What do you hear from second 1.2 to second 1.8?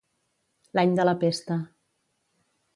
pesta.